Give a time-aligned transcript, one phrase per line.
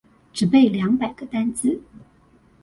[0.33, 1.79] 只背兩百個單字